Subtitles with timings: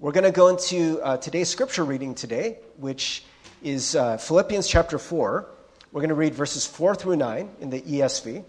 [0.00, 3.24] We're going to go into uh, today's scripture reading today, which
[3.64, 5.44] is uh, Philippians chapter 4.
[5.90, 8.44] We're going to read verses 4 through 9 in the ESV.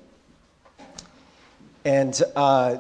[1.84, 2.78] And uh,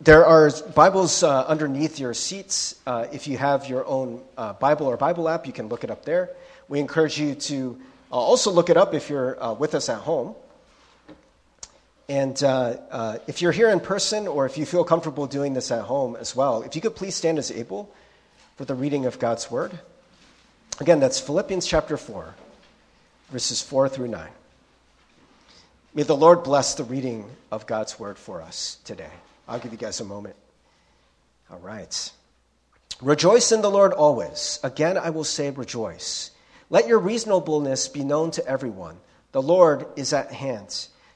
[0.00, 2.80] there are Bibles uh, underneath your seats.
[2.86, 5.90] Uh, if you have your own uh, Bible or Bible app, you can look it
[5.90, 6.36] up there.
[6.68, 7.80] We encourage you to
[8.12, 10.36] also look it up if you're with us at home.
[12.08, 15.70] And uh, uh, if you're here in person or if you feel comfortable doing this
[15.70, 17.92] at home as well, if you could please stand as able
[18.56, 19.78] for the reading of God's word.
[20.80, 22.34] Again, that's Philippians chapter 4,
[23.30, 24.28] verses 4 through 9.
[25.94, 29.10] May the Lord bless the reading of God's word for us today.
[29.48, 30.36] I'll give you guys a moment.
[31.50, 32.12] All right.
[33.00, 34.60] Rejoice in the Lord always.
[34.62, 36.30] Again, I will say, rejoice.
[36.70, 38.96] Let your reasonableness be known to everyone.
[39.32, 40.88] The Lord is at hand.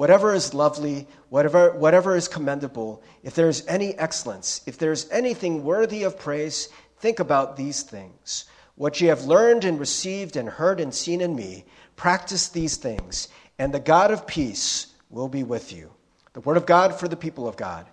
[0.00, 5.06] whatever is lovely, whatever, whatever is commendable, if there is any excellence, if there is
[5.10, 6.70] anything worthy of praise,
[7.00, 8.46] think about these things.
[8.76, 13.28] What you have learned and received and heard and seen in me, practice these things,
[13.58, 15.90] and the God of peace will be with you.
[16.32, 17.84] The word of God for the people of God.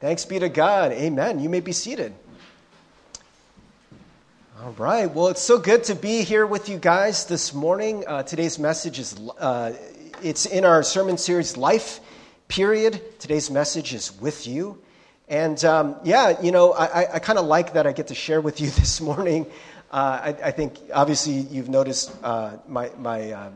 [0.00, 0.92] Thanks be to God.
[0.92, 1.40] Amen.
[1.40, 2.14] You may be seated.
[4.62, 5.10] All right.
[5.10, 8.04] Well, it's so good to be here with you guys this morning.
[8.06, 9.74] Uh, today's message is uh,
[10.22, 12.00] it's in our sermon series, Life
[12.48, 13.18] Period.
[13.18, 14.80] Today's message is with you.
[15.28, 18.40] And um, yeah, you know, I, I kind of like that I get to share
[18.40, 19.46] with you this morning.
[19.90, 23.50] Uh, I, I, think obviously you've noticed uh, my, my, uh,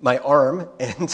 [0.00, 1.10] my arm and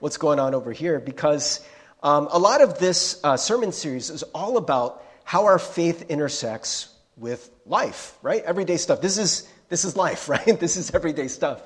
[0.00, 1.66] what's going on over here because
[2.02, 6.88] um, a lot of this uh, sermon series is all about how our faith intersects
[7.16, 8.42] with life, right?
[8.44, 9.00] Everyday stuff.
[9.00, 10.58] This is, this is life, right?
[10.58, 11.62] This is everyday stuff.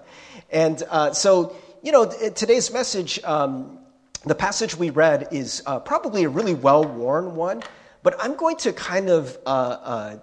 [0.50, 3.78] And uh, so, you know, today's message, um,
[4.24, 7.62] the passage we read is uh, probably a really well worn one,
[8.02, 10.18] but I'm going to kind of uh, uh,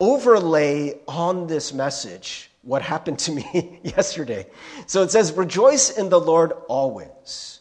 [0.00, 4.46] overlay on this message what happened to me yesterday.
[4.86, 7.60] So it says, Rejoice in the Lord always.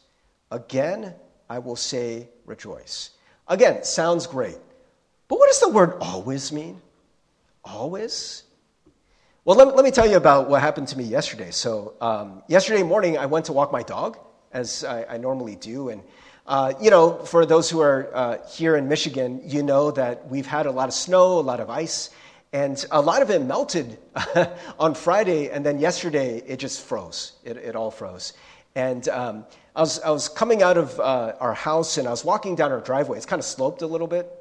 [0.52, 1.14] Again,
[1.50, 3.12] I will say rejoice.
[3.48, 4.58] Again, sounds great.
[5.28, 6.82] But what does the word always mean?
[7.64, 8.44] Always?
[9.44, 11.50] Well, let me, let me tell you about what happened to me yesterday.
[11.50, 14.20] So, um, yesterday morning, I went to walk my dog,
[14.52, 15.90] as I, I normally do.
[15.90, 16.04] And,
[16.46, 20.46] uh, you know, for those who are uh, here in Michigan, you know that we've
[20.46, 22.12] had a lot of snow, a lot of ice,
[22.54, 23.98] and a lot of it melted
[24.80, 25.50] on Friday.
[25.50, 27.34] And then yesterday, it just froze.
[27.44, 28.34] It, it all froze.
[28.76, 32.24] And um, I, was, I was coming out of uh, our house and I was
[32.24, 33.18] walking down our driveway.
[33.18, 34.32] It's kind of sloped a little bit.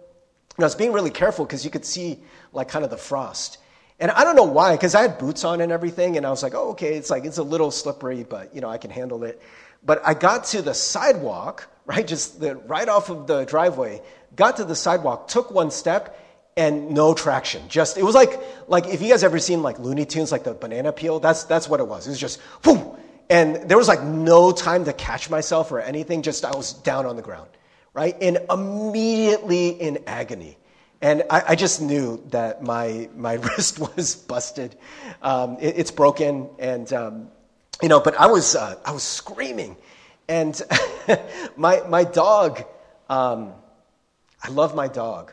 [0.59, 2.19] And I was being really careful because you could see,
[2.53, 3.56] like, kind of the frost.
[4.00, 6.43] And I don't know why, because I had boots on and everything, and I was
[6.43, 9.25] like, oh, okay, it's like, it's a little slippery, but, you know, I can handle
[9.25, 9.43] it.
[9.84, 14.00] But I got to the sidewalk, right, just the, right off of the driveway,
[14.34, 16.19] got to the sidewalk, took one step,
[16.56, 17.69] and no traction.
[17.69, 20.55] Just, it was like, like if you guys ever seen like Looney Tunes, like the
[20.55, 22.06] banana peel, that's, that's what it was.
[22.06, 22.97] It was just, boom.
[23.28, 27.06] And there was like no time to catch myself or anything, just I was down
[27.06, 27.50] on the ground,
[27.94, 28.17] right?
[28.21, 30.56] And immediately in agony.
[31.03, 34.77] And I, I, just knew that my, my wrist was busted.
[35.22, 36.50] Um, it, it's broken.
[36.59, 37.28] And, um,
[37.81, 39.77] you know, but I was, uh, I was screaming.
[40.28, 40.61] And
[41.56, 42.65] my, my dog,
[43.09, 43.55] um,
[44.43, 45.33] I love my dog.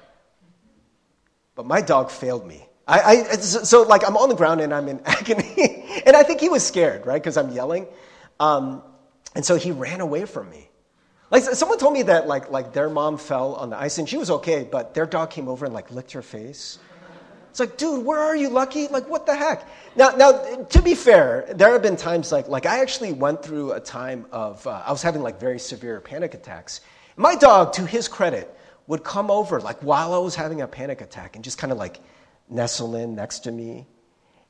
[1.55, 2.63] But my dog failed me.
[2.87, 6.01] I, I, so, like, I'm on the ground and I'm in agony.
[6.05, 7.21] and I think he was scared, right?
[7.21, 7.87] Because I'm yelling.
[8.39, 8.81] Um,
[9.35, 10.69] and so he ran away from me.
[11.29, 14.17] Like someone told me that like like their mom fell on the ice and she
[14.17, 16.79] was okay, but their dog came over and like licked her face.
[17.49, 18.87] It's like, dude, where are you, Lucky?
[18.87, 19.67] Like, what the heck?
[19.95, 20.31] Now, now,
[20.63, 24.25] to be fair, there have been times like like I actually went through a time
[24.31, 26.81] of uh, I was having like very severe panic attacks.
[27.15, 28.55] My dog, to his credit,
[28.85, 31.79] would come over like while I was having a panic attack and just kind of
[31.79, 31.99] like
[32.47, 33.87] nestle in next to me.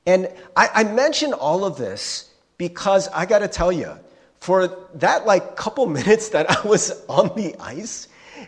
[0.06, 3.98] And I, I mention all of this because I got to tell you,
[4.40, 8.08] for that like couple minutes that I was on the ice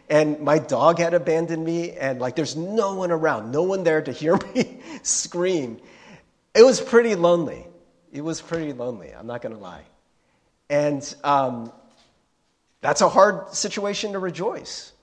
[0.09, 4.01] and my dog had abandoned me and like there's no one around, no one there
[4.01, 5.79] to hear me scream.
[6.53, 7.65] It was pretty lonely.
[8.11, 9.83] It was pretty lonely, I'm not going to lie.
[10.69, 11.71] And um,
[12.81, 14.93] that's a hard situation to rejoice.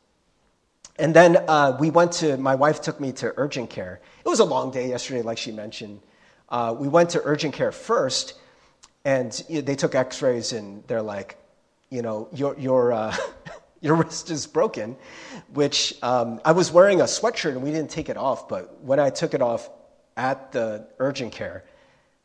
[0.98, 4.00] And then uh, we went to, my wife took me to urgent care.
[4.24, 6.00] It was a long day yesterday, like she mentioned.
[6.48, 8.34] Uh, we went to urgent care first,
[9.06, 11.38] And they took x rays and they're like,
[11.90, 13.16] you know, your, your, uh,
[13.80, 14.96] your wrist is broken,
[15.54, 18.48] which um, I was wearing a sweatshirt and we didn't take it off.
[18.48, 19.70] But when I took it off
[20.16, 21.64] at the urgent care,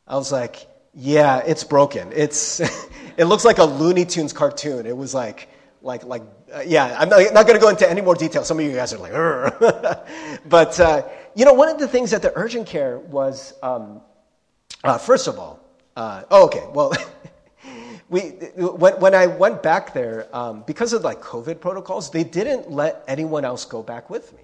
[0.08, 0.56] I was like,
[0.92, 2.10] yeah, it's broken.
[2.12, 2.58] It's,
[3.16, 4.84] it looks like a Looney Tunes cartoon.
[4.84, 5.48] It was like,
[5.82, 8.42] like, like, uh, yeah, I'm not, not going to go into any more detail.
[8.42, 9.12] Some of you guys are like,
[10.48, 11.02] but, uh,
[11.36, 14.00] you know, one of the things at the urgent care was, um,
[14.82, 15.60] uh, first of all,
[15.96, 16.92] uh, oh, okay, well,
[18.08, 18.20] we,
[18.56, 23.04] when, when I went back there, um, because of like COVID protocols, they didn't let
[23.08, 24.42] anyone else go back with me.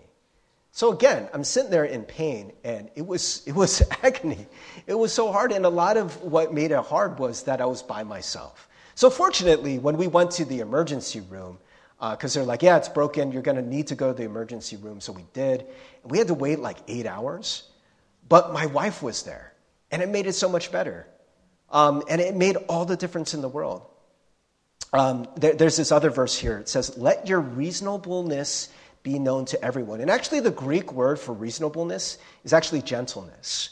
[0.73, 4.47] So again, I'm sitting there in pain, and it was, it was agony.
[4.87, 7.67] It was so hard, and a lot of what made it hard was that I
[7.67, 8.69] was by myself.
[8.95, 11.59] So, fortunately, when we went to the emergency room,
[12.01, 14.25] because uh, they're like, yeah, it's broken, you're going to need to go to the
[14.25, 15.01] emergency room.
[15.01, 15.67] So we did.
[16.03, 17.71] And we had to wait like eight hours.
[18.29, 19.53] But my wife was there,
[19.91, 21.07] and it made it so much better.
[21.71, 23.83] Um, and it made all the difference in the world.
[24.93, 26.59] Um, there, there's this other verse here.
[26.59, 28.69] It says, Let your reasonableness
[29.03, 30.01] be known to everyone.
[30.01, 33.71] And actually, the Greek word for reasonableness is actually gentleness.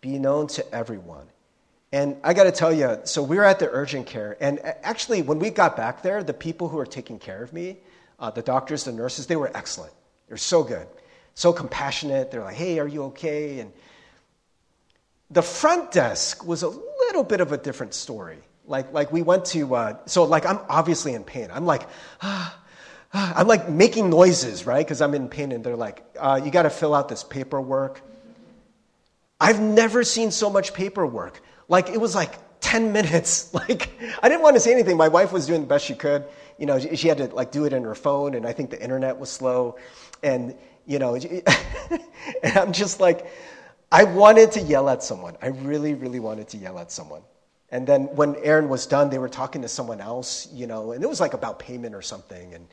[0.00, 1.26] Be known to everyone.
[1.92, 5.22] And I got to tell you, so we were at the urgent care, and actually,
[5.22, 7.78] when we got back there, the people who were taking care of me,
[8.20, 9.92] uh, the doctors, the nurses, they were excellent.
[10.28, 10.86] They're so good,
[11.34, 12.30] so compassionate.
[12.30, 13.72] They're like, "Hey, are you okay?" And
[15.30, 16.70] the front desk was a
[17.10, 18.38] little bit of a different story.
[18.66, 21.48] Like, like we went to, uh, so like I'm obviously in pain.
[21.52, 21.88] I'm like,
[22.22, 22.56] ah,
[23.14, 24.86] ah, I'm like making noises, right?
[24.86, 28.00] Because I'm in pain, and they're like, uh, "You got to fill out this paperwork."
[29.40, 31.42] I've never seen so much paperwork.
[31.66, 33.52] Like, it was like 10 minutes.
[33.54, 33.90] Like,
[34.22, 34.96] I didn't want to say anything.
[34.96, 36.24] My wife was doing the best she could.
[36.58, 38.80] You know, she had to like do it in her phone, and I think the
[38.80, 39.78] internet was slow.
[40.22, 40.54] And,
[40.86, 41.14] you know,
[42.42, 43.26] and I'm just like,
[43.92, 45.36] I wanted to yell at someone.
[45.42, 47.22] I really, really wanted to yell at someone.
[47.70, 51.02] And then when Erin was done, they were talking to someone else, you know, and
[51.02, 52.54] it was like about payment or something.
[52.54, 52.66] And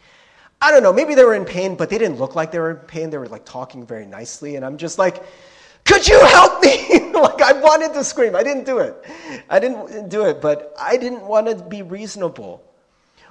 [0.61, 2.71] I don't know, maybe they were in pain, but they didn't look like they were
[2.71, 3.09] in pain.
[3.09, 4.55] They were like talking very nicely.
[4.55, 5.23] And I'm just like,
[5.85, 7.11] could you help me?
[7.13, 8.35] like I wanted to scream.
[8.35, 8.95] I didn't do it.
[9.49, 12.63] I didn't do it, but I didn't want to be reasonable.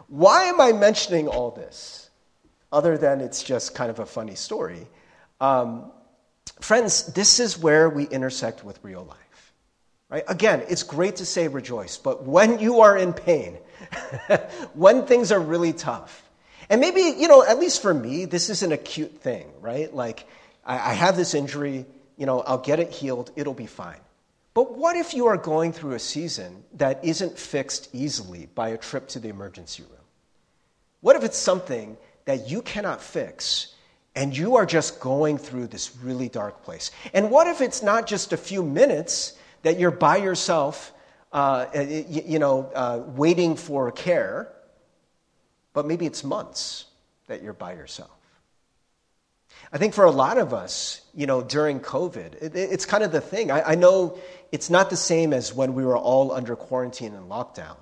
[0.09, 2.11] Why am I mentioning all this?
[2.73, 4.87] Other than it's just kind of a funny story.
[5.41, 5.91] Um,
[6.61, 9.53] friends, this is where we intersect with real life.
[10.09, 10.25] Right?
[10.29, 13.59] Again, it's great to say rejoice, but when you are in pain,
[14.75, 16.23] when things are really tough,
[16.69, 19.93] and maybe, you know, at least for me, this is an acute thing, right?
[19.93, 20.27] Like,
[20.65, 21.87] I, I have this injury,
[22.17, 24.01] you know, I'll get it healed, it'll be fine.
[24.55, 28.79] But what if you are going through a season that isn't fixed easily by a
[28.79, 29.93] trip to the emergency room?
[31.01, 33.75] What if it's something that you cannot fix
[34.17, 36.91] and you are just going through this really dark place?
[37.13, 40.93] And what if it's not just a few minutes that you're by yourself,
[41.33, 44.51] uh, you know, uh, waiting for care,
[45.75, 46.87] but maybe it's months
[47.27, 48.11] that you're by yourself?
[49.73, 53.13] I think for a lot of us, you know, during COVID, it, it's kind of
[53.13, 53.51] the thing.
[53.51, 54.19] I, I know
[54.51, 57.77] it's not the same as when we were all under quarantine and lockdown.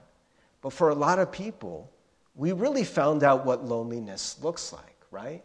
[0.63, 1.93] But for a lot of people,
[2.35, 5.45] we really found out what loneliness looks like, right?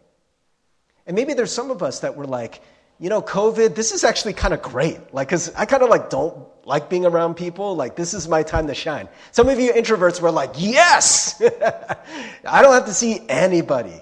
[1.09, 2.61] And maybe there's some of us that were like,
[2.99, 5.11] you know, COVID, this is actually kind of great.
[5.11, 7.75] Like, cause I kind of like don't like being around people.
[7.75, 9.09] Like, this is my time to shine.
[9.31, 11.41] Some of you introverts were like, yes!
[12.45, 13.99] I don't have to see anybody.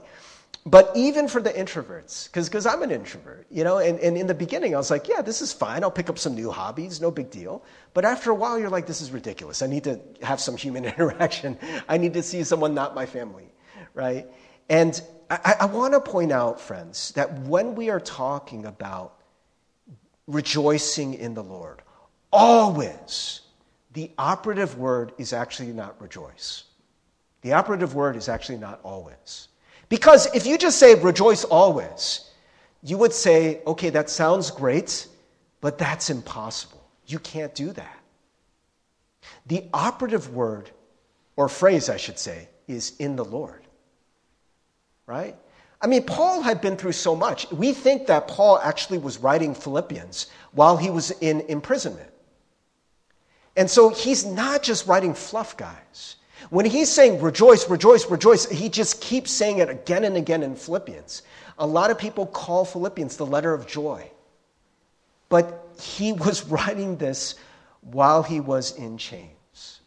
[0.65, 4.33] But even for the introverts, because I'm an introvert, you know, and, and in the
[4.33, 5.83] beginning I was like, yeah, this is fine.
[5.83, 7.63] I'll pick up some new hobbies, no big deal.
[7.93, 9.61] But after a while, you're like, this is ridiculous.
[9.61, 11.57] I need to have some human interaction.
[11.87, 13.49] I need to see someone not my family,
[13.93, 14.27] right?
[14.67, 19.15] And I, I want to point out, friends, that when we are talking about
[20.27, 21.81] rejoicing in the Lord,
[22.31, 23.41] always
[23.93, 26.65] the operative word is actually not rejoice.
[27.41, 29.47] The operative word is actually not always.
[29.89, 32.31] Because if you just say rejoice always,
[32.83, 35.07] you would say, okay, that sounds great,
[35.61, 36.83] but that's impossible.
[37.07, 37.99] You can't do that.
[39.47, 40.71] The operative word,
[41.35, 43.66] or phrase, I should say, is in the Lord.
[45.07, 45.35] Right?
[45.81, 47.49] I mean, Paul had been through so much.
[47.51, 52.11] We think that Paul actually was writing Philippians while he was in imprisonment.
[53.55, 56.17] And so he's not just writing fluff, guys.
[56.49, 60.55] When he's saying rejoice, rejoice, rejoice, he just keeps saying it again and again in
[60.55, 61.23] Philippians.
[61.57, 64.09] A lot of people call Philippians the letter of joy.
[65.29, 67.35] But he was writing this
[67.81, 69.81] while he was in chains.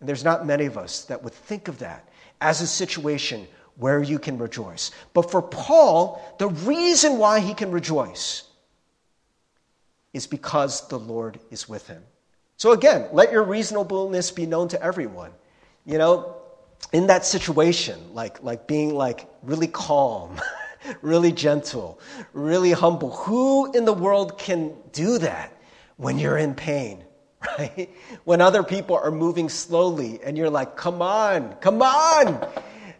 [0.00, 2.08] And there's not many of us that would think of that
[2.40, 3.46] as a situation
[3.80, 4.90] where you can rejoice.
[5.14, 8.44] But for Paul, the reason why he can rejoice
[10.12, 12.02] is because the Lord is with him.
[12.56, 15.32] So again, let your reasonableness be known to everyone.
[15.86, 16.36] You know,
[16.92, 20.38] in that situation, like, like being like really calm,
[21.02, 22.00] really gentle,
[22.34, 25.56] really humble, who in the world can do that
[25.96, 27.04] when you're in pain?
[27.58, 27.88] Right?
[28.24, 32.46] When other people are moving slowly and you're like, come on, come on.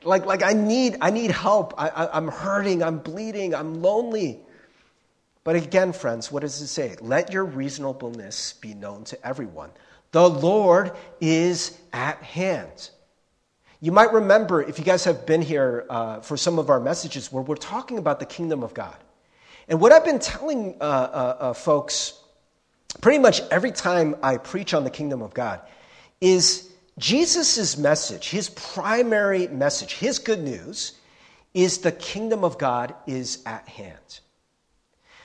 [0.04, 1.75] Like, like I need, I need help.
[1.78, 2.83] I, I, I'm hurting.
[2.83, 3.54] I'm bleeding.
[3.54, 4.40] I'm lonely.
[5.45, 6.97] But again, friends, what does it say?
[7.00, 9.71] Let your reasonableness be known to everyone.
[10.12, 12.90] The Lord is at hand.
[13.80, 17.33] You might remember, if you guys have been here uh, for some of our messages,
[17.33, 18.97] where we're talking about the kingdom of God.
[19.69, 22.21] And what I've been telling uh, uh, uh folks
[23.00, 25.61] pretty much every time I preach on the kingdom of God
[26.21, 26.70] is
[27.00, 30.92] Jesus' message, his primary message, his good news,
[31.54, 34.21] is the kingdom of God is at hand.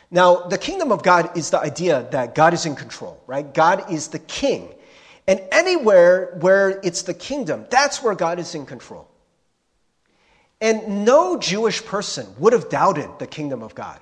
[0.10, 3.53] Now, the kingdom of God is the idea that God is in control, right?
[3.53, 4.70] God is the king.
[5.27, 9.10] And anywhere where it's the kingdom, that's where God is in control.
[10.62, 14.00] And no Jewish person would have doubted the kingdom of God.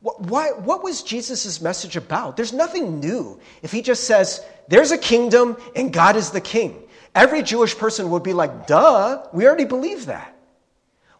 [0.00, 2.36] Why, what was Jesus' message about?
[2.36, 3.40] There's nothing new.
[3.62, 6.84] If he just says, there's a kingdom and God is the king,
[7.14, 10.34] every Jewish person would be like, duh, we already believe that.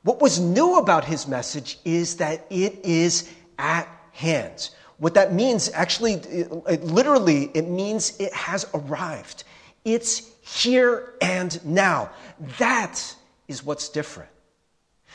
[0.03, 4.71] What was new about his message is that it is at hand.
[4.99, 9.45] What that means, actually, it, it, literally, it means it has arrived.
[9.85, 12.11] It's here and now.
[12.59, 13.15] That
[13.47, 14.31] is what's different.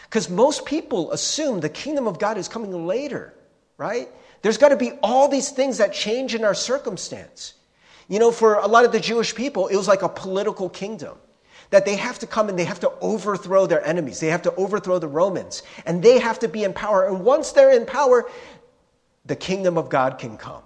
[0.04, 3.34] Because most people assume the kingdom of God is coming later,
[3.78, 4.10] right?
[4.42, 7.54] There's got to be all these things that change in our circumstance.
[8.08, 11.18] You know, for a lot of the Jewish people, it was like a political kingdom
[11.70, 14.20] that they have to come and they have to overthrow their enemies.
[14.20, 15.64] They have to overthrow the Romans.
[15.86, 17.08] And they have to be in power.
[17.08, 18.30] And once they're in power,
[19.26, 20.62] the kingdom of God can come.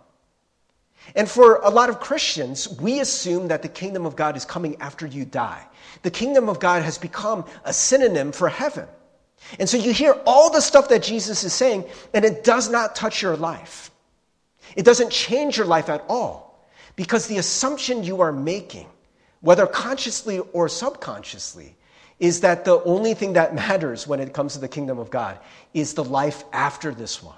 [1.15, 4.75] And for a lot of Christians, we assume that the kingdom of God is coming
[4.82, 5.65] after you die.
[6.01, 8.88] The kingdom of God has become a synonym for heaven.
[9.60, 12.96] And so you hear all the stuff that Jesus is saying, and it does not
[12.96, 13.91] touch your life.
[14.75, 16.47] It doesn't change your life at all.
[16.98, 18.88] Because the assumption you are making,
[19.39, 21.77] whether consciously or subconsciously,
[22.20, 25.39] is that the only thing that matters when it comes to the kingdom of God
[25.74, 27.38] is the life after this one.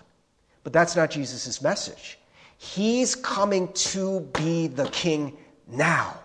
[0.64, 2.18] But that's not Jesus' message.
[2.58, 5.38] He's coming to be the king
[5.68, 6.18] now.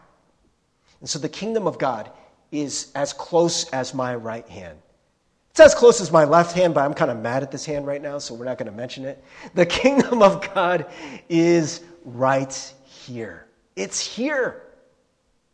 [1.01, 2.11] And so the kingdom of God
[2.53, 4.79] is as close as my right hand.
[5.51, 7.87] It's as close as my left hand, but I'm kind of mad at this hand
[7.87, 9.23] right now, so we're not going to mention it.
[9.55, 10.87] The kingdom of God
[11.29, 12.74] is right
[13.05, 13.47] here.
[13.77, 14.63] It's here.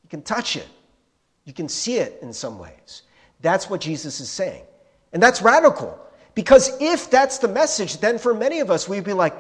[0.05, 0.67] You can touch it,
[1.45, 3.03] you can see it in some ways.
[3.41, 4.65] That's what Jesus is saying.
[5.13, 5.99] And that's radical.
[6.35, 9.35] Because if that's the message, then for many of us, we'd be like,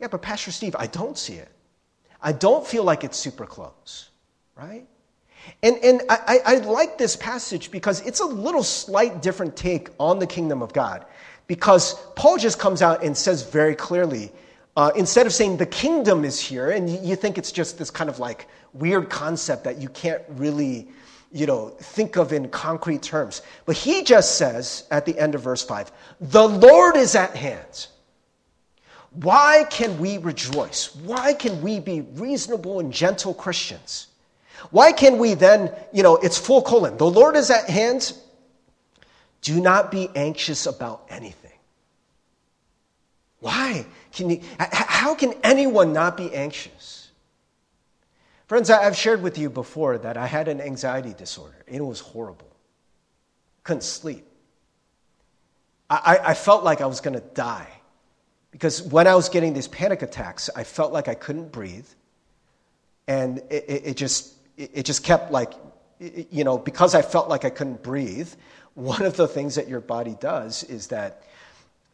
[0.00, 1.48] yeah, but Pastor Steve, I don't see it.
[2.22, 4.10] I don't feel like it's super close,
[4.54, 4.86] right?
[5.62, 10.18] And, and I, I like this passage because it's a little slight different take on
[10.18, 11.06] the kingdom of God.
[11.46, 14.32] Because Paul just comes out and says very clearly,
[14.76, 18.08] uh, instead of saying the kingdom is here, and you, think it's just this kind
[18.08, 20.88] of like weird concept that you can't really
[21.32, 23.42] you know, think of in concrete terms.
[23.64, 27.86] But he just says at the end of verse 5, the Lord is at hand.
[29.12, 30.94] Why can we rejoice?
[30.96, 34.08] Why can we be reasonable and gentle Christians?
[34.70, 36.96] Why can we then, you know, it's full colon.
[36.96, 38.12] The Lord is at hand.
[39.42, 41.49] Do not be anxious about anything.
[43.40, 43.86] Why?
[44.12, 47.10] Can you, how can anyone not be anxious?
[48.46, 51.64] Friends, I've shared with you before that I had an anxiety disorder.
[51.66, 52.50] It was horrible.
[53.64, 54.26] Couldn't sleep.
[55.88, 57.68] I, I felt like I was going to die
[58.50, 61.86] because when I was getting these panic attacks, I felt like I couldn't breathe.
[63.08, 65.52] And it, it, it just, it, it just kept like,
[65.98, 68.32] you know, because I felt like I couldn't breathe,
[68.74, 71.22] one of the things that your body does is that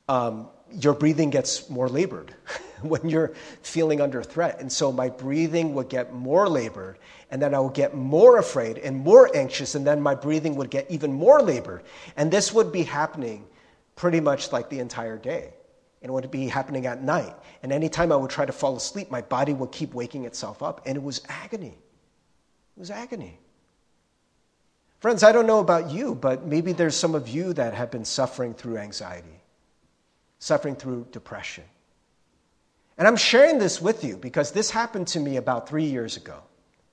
[0.08, 2.34] um, your breathing gets more labored
[2.82, 3.32] when you're
[3.62, 4.60] feeling under threat.
[4.60, 6.98] And so my breathing would get more labored,
[7.30, 10.70] and then I would get more afraid and more anxious, and then my breathing would
[10.70, 11.82] get even more labored.
[12.16, 13.46] And this would be happening
[13.94, 15.54] pretty much like the entire day.
[16.02, 17.34] And it would be happening at night.
[17.62, 20.82] And anytime I would try to fall asleep, my body would keep waking itself up,
[20.86, 21.78] and it was agony.
[22.76, 23.38] It was agony.
[25.00, 28.04] Friends, I don't know about you, but maybe there's some of you that have been
[28.04, 29.42] suffering through anxiety
[30.38, 31.64] suffering through depression.
[32.98, 36.38] And I'm sharing this with you because this happened to me about three years ago.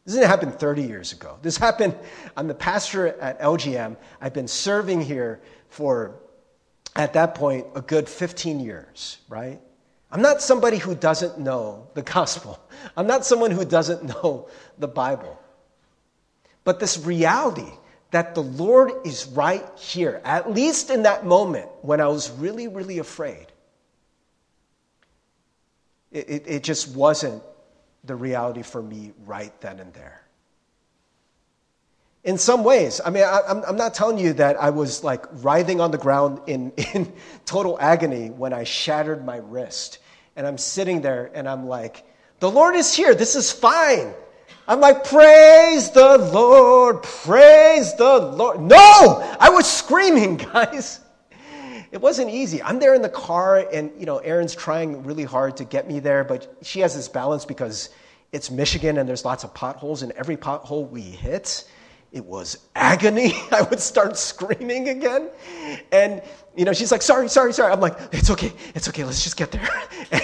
[0.05, 1.37] This didn't happen 30 years ago.
[1.41, 1.95] This happened,
[2.35, 3.95] I'm the pastor at LGM.
[4.19, 6.15] I've been serving here for,
[6.95, 9.61] at that point, a good 15 years, right?
[10.11, 12.59] I'm not somebody who doesn't know the gospel.
[12.97, 15.39] I'm not someone who doesn't know the Bible.
[16.65, 17.71] But this reality
[18.13, 22.67] that the Lord is right here, at least in that moment when I was really,
[22.67, 23.47] really afraid,
[26.11, 27.41] it, it, it just wasn't
[28.03, 30.21] the reality for me right then and there.
[32.23, 35.25] In some ways, I mean, I, am I'm not telling you that I was like
[35.43, 37.11] writhing on the ground in, in
[37.45, 39.97] total agony when I shattered my wrist.
[40.35, 42.05] And I'm sitting there and I'm like,
[42.39, 43.15] the Lord is here.
[43.15, 44.13] This is fine.
[44.65, 48.61] I'm like, praise the Lord, praise the Lord.
[48.61, 51.01] No, I was screaming, guys.
[51.91, 52.63] It wasn't easy.
[52.63, 55.99] I'm there in the car, and you know, Erin's trying really hard to get me
[55.99, 57.89] there, but she has this balance because
[58.31, 61.65] it's Michigan and there's lots of potholes, and every pothole we hit,
[62.13, 63.33] it was agony.
[63.51, 65.29] I would start screaming again.
[65.91, 66.21] And,
[66.55, 67.73] you know, she's like, sorry, sorry, sorry.
[67.73, 69.67] I'm like, it's okay, it's okay, let's just get there.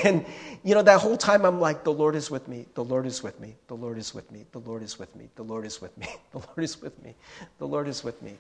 [0.06, 0.24] And,
[0.64, 3.24] you know, that whole time I'm like, the Lord is with me, the Lord is
[3.24, 5.82] with me, the Lord is with me, the Lord is with me, the Lord is
[5.82, 7.16] with me, the Lord is with me,
[7.58, 8.38] the Lord is with me.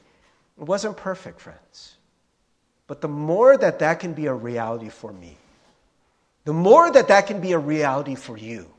[0.60, 1.96] It wasn't perfect, friends.
[2.86, 5.38] But the more that that can be a reality for me,
[6.46, 8.70] the more that that can be a reality for you,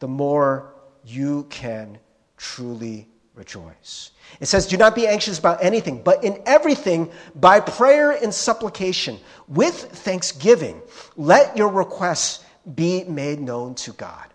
[0.00, 0.74] the more
[1.04, 1.98] you can
[2.36, 3.06] truly
[3.40, 4.10] rejoice.
[4.38, 9.18] It says, Do not be anxious about anything, but in everything, by prayer and supplication,
[9.48, 10.80] with thanksgiving,
[11.16, 12.44] let your requests
[12.74, 14.26] be made known to God.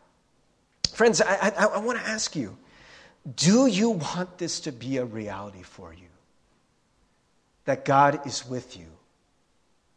[0.92, 2.58] Friends, I, I, I want to ask you
[3.36, 6.10] do you want this to be a reality for you?
[7.66, 8.86] That God is with you,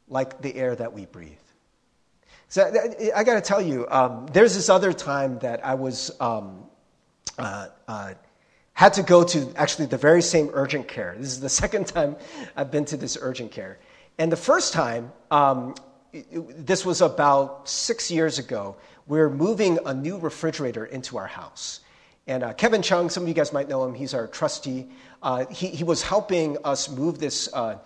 [0.08, 1.32] like the air that we breathe.
[2.48, 2.64] So
[3.14, 6.64] I, got to tell you, um, there's this other time that I was um,
[7.38, 8.14] uh, uh,
[8.78, 11.16] had to go to actually the very same urgent care.
[11.18, 12.14] This is the second time
[12.54, 13.80] I've been to this urgent care,
[14.18, 15.74] and the first time, um,
[16.12, 18.76] this was about six years ago.
[19.08, 21.80] We are moving a new refrigerator into our house.
[22.28, 24.86] And uh, Kevin Chung, some of you guys might know him, he's our trustee.
[25.24, 27.78] Uh, he, he was helping us move this uh,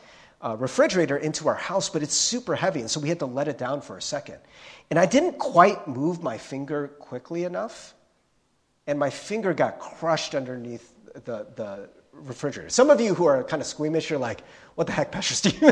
[0.43, 3.49] uh, refrigerator into our house, but it's super heavy, and so we had to let
[3.49, 4.39] it down for a second.
[4.91, 7.95] And I didn't quite move my finger quickly enough,
[8.87, 12.69] and my finger got crushed underneath the, the refrigerator.
[12.69, 14.43] Some of you who are kind of squeamish, you're like,
[14.75, 15.63] what the heck, Pastor Steve?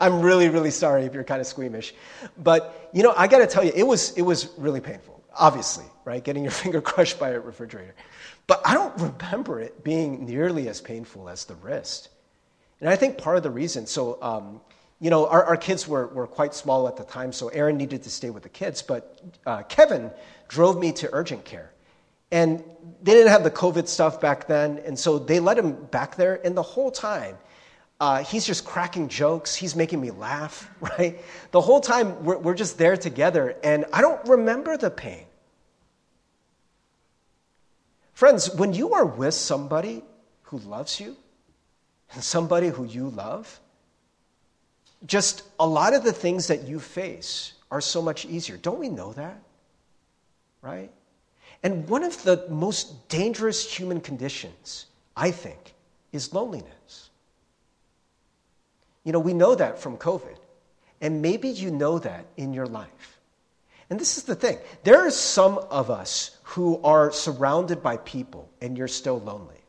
[0.00, 1.94] I'm really, really sorry if you're kind of squeamish.
[2.38, 5.84] But, you know, I got to tell you, it was, it was really painful, obviously,
[6.04, 6.22] right?
[6.22, 7.94] Getting your finger crushed by a refrigerator.
[8.46, 12.10] But I don't remember it being nearly as painful as the wrist.
[12.80, 14.60] And I think part of the reason, so, um,
[15.00, 18.02] you know, our, our kids were, were quite small at the time, so Erin needed
[18.04, 18.82] to stay with the kids.
[18.82, 20.10] But uh, Kevin
[20.48, 21.72] drove me to urgent care.
[22.30, 22.62] And
[23.02, 26.40] they didn't have the COVID stuff back then, and so they let him back there.
[26.44, 27.38] And the whole time,
[28.00, 29.54] uh, he's just cracking jokes.
[29.54, 31.20] He's making me laugh, right?
[31.52, 35.26] The whole time, we're, we're just there together, and I don't remember the pain.
[38.12, 40.02] Friends, when you are with somebody
[40.44, 41.16] who loves you,
[42.12, 43.60] and somebody who you love,
[45.04, 48.56] just a lot of the things that you face are so much easier.
[48.56, 49.42] Don't we know that?
[50.62, 50.90] Right?
[51.66, 55.74] And one of the most dangerous human conditions, I think,
[56.12, 57.10] is loneliness.
[59.02, 60.36] You know, we know that from COVID,
[61.00, 63.18] and maybe you know that in your life.
[63.90, 68.48] And this is the thing there are some of us who are surrounded by people,
[68.60, 69.60] and you're still lonely.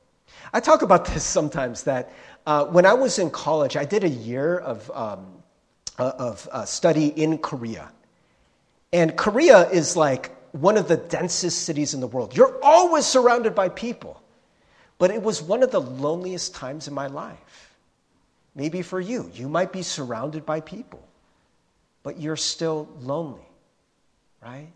[0.53, 2.13] I talk about this sometimes that
[2.45, 5.25] uh, when I was in college, I did a year of, um,
[5.97, 7.91] uh, of uh, study in Korea.
[8.93, 12.35] And Korea is like one of the densest cities in the world.
[12.35, 14.21] You're always surrounded by people.
[14.97, 17.75] But it was one of the loneliest times in my life.
[18.55, 21.07] Maybe for you, you might be surrounded by people,
[22.01, 23.47] but you're still lonely,
[24.41, 24.69] right?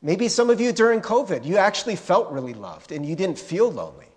[0.00, 3.70] Maybe some of you during COVID, you actually felt really loved and you didn't feel
[3.70, 4.11] lonely.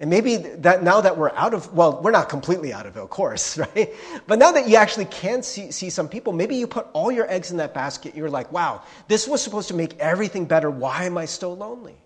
[0.00, 3.00] And maybe that now that we're out of, well, we're not completely out of it,
[3.00, 3.92] of course, right?
[4.26, 7.28] But now that you actually can see, see some people, maybe you put all your
[7.30, 8.14] eggs in that basket.
[8.14, 10.70] You're like, wow, this was supposed to make everything better.
[10.70, 11.96] Why am I still lonely?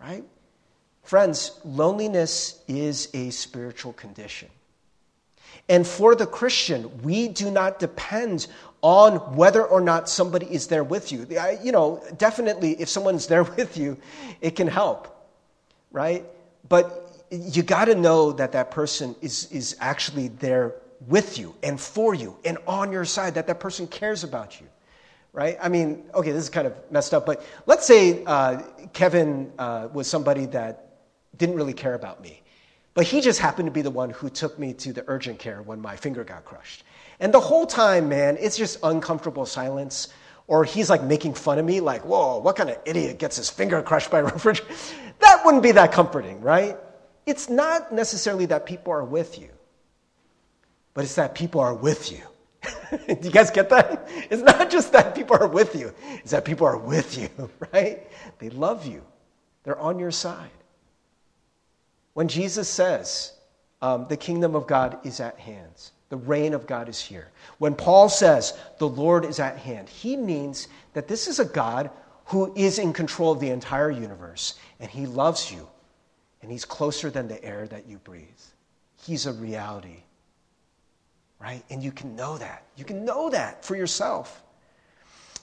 [0.00, 0.24] Right?
[1.02, 4.48] Friends, loneliness is a spiritual condition.
[5.68, 8.46] And for the Christian, we do not depend
[8.80, 11.26] on whether or not somebody is there with you.
[11.62, 13.98] You know, definitely, if someone's there with you,
[14.40, 15.13] it can help
[15.94, 16.26] right?
[16.68, 20.74] But you got to know that that person is, is actually there
[21.06, 24.66] with you and for you and on your side, that that person cares about you,
[25.32, 25.56] right?
[25.62, 29.88] I mean, okay, this is kind of messed up, but let's say uh, Kevin uh,
[29.92, 30.96] was somebody that
[31.38, 32.42] didn't really care about me.
[32.94, 35.62] But he just happened to be the one who took me to the urgent care
[35.62, 36.82] when my finger got crushed.
[37.20, 40.08] And the whole time, man, it's just uncomfortable silence.
[40.46, 43.48] Or he's like making fun of me, like, whoa, what kind of idiot gets his
[43.48, 44.74] finger crushed by a refrigerator?
[45.24, 46.76] That wouldn't be that comforting, right?
[47.24, 49.48] It's not necessarily that people are with you,
[50.92, 52.20] but it's that people are with you.
[53.08, 54.06] Do you guys get that?
[54.30, 57.30] It's not just that people are with you, it's that people are with you,
[57.72, 58.06] right?
[58.38, 59.02] They love you,
[59.62, 60.50] they're on your side.
[62.12, 63.32] When Jesus says,
[63.80, 67.28] um, the kingdom of God is at hand, the reign of God is here.
[67.56, 71.90] When Paul says, the Lord is at hand, he means that this is a God
[72.26, 75.68] who is in control of the entire universe, and he loves you,
[76.42, 78.24] and he's closer than the air that you breathe.
[79.02, 80.02] He's a reality,
[81.40, 81.62] right?
[81.70, 82.64] And you can know that.
[82.76, 84.42] You can know that for yourself.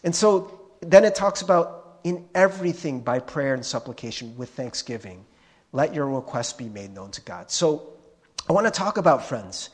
[0.04, 5.26] And so then it talks about in everything by prayer and supplication with thanksgiving
[5.74, 7.50] let your requests be made known to God.
[7.50, 7.94] So
[8.50, 9.70] I want to talk about, friends,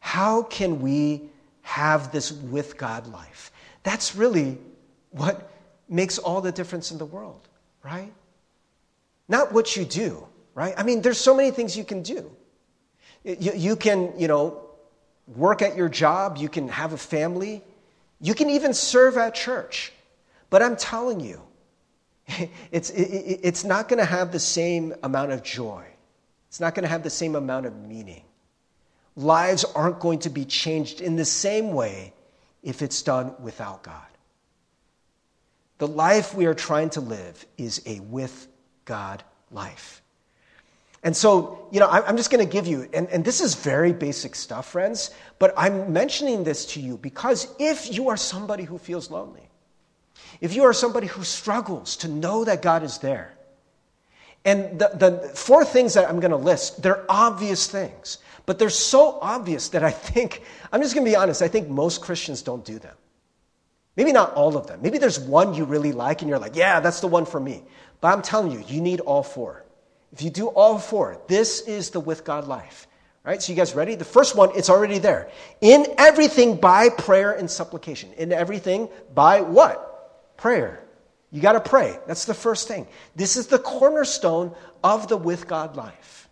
[0.00, 1.30] how can we
[1.62, 3.52] have this with God life?
[3.82, 4.58] That's really
[5.10, 5.51] what
[5.92, 7.48] makes all the difference in the world,
[7.82, 8.12] right?
[9.28, 10.74] Not what you do, right?
[10.76, 12.30] I mean, there's so many things you can do.
[13.24, 14.60] You, you can, you know,
[15.26, 17.62] work at your job, you can have a family,
[18.20, 19.92] you can even serve at church.
[20.50, 21.40] But I'm telling you,
[22.72, 25.84] it's, it, it's not going to have the same amount of joy.
[26.48, 28.24] It's not going to have the same amount of meaning.
[29.16, 32.12] Lives aren't going to be changed in the same way
[32.62, 34.11] if it's done without God.
[35.78, 38.48] The life we are trying to live is a with
[38.84, 40.02] God life.
[41.04, 43.92] And so, you know, I'm just going to give you, and, and this is very
[43.92, 48.78] basic stuff, friends, but I'm mentioning this to you because if you are somebody who
[48.78, 49.48] feels lonely,
[50.40, 53.34] if you are somebody who struggles to know that God is there,
[54.44, 58.70] and the, the four things that I'm going to list, they're obvious things, but they're
[58.70, 62.42] so obvious that I think, I'm just going to be honest, I think most Christians
[62.42, 62.94] don't do them.
[63.96, 64.80] Maybe not all of them.
[64.82, 67.62] Maybe there's one you really like and you're like, yeah, that's the one for me.
[68.00, 69.64] But I'm telling you, you need all four.
[70.12, 72.86] If you do all four, this is the with God life.
[73.24, 73.40] Right?
[73.40, 73.94] So you guys ready?
[73.94, 75.30] The first one, it's already there.
[75.60, 78.12] In everything by prayer and supplication.
[78.14, 80.36] In everything by what?
[80.36, 80.82] Prayer.
[81.30, 81.96] You got to pray.
[82.06, 82.86] That's the first thing.
[83.14, 86.28] This is the cornerstone of the with God life.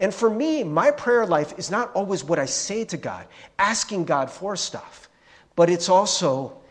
[0.00, 3.26] And for me, my prayer life is not always what I say to God,
[3.58, 5.08] asking God for stuff,
[5.54, 6.61] but it's also